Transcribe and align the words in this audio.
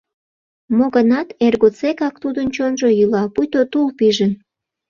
Мо-гынат, 0.77 1.27
эр 1.45 1.55
годсекак 1.61 2.15
тудын 2.23 2.47
чонжо 2.55 2.89
йӱла, 2.97 3.23
пуйто 3.33 3.61
тул 3.71 3.87
пижын... 3.97 4.31